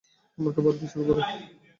[0.37, 1.21] অন্যকে বাদ দিয়ে চোখে পড়ে।